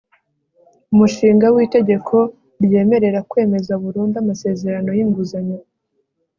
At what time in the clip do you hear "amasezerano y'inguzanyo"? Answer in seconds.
4.23-5.57